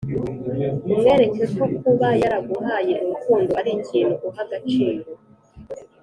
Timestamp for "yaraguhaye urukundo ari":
2.21-3.69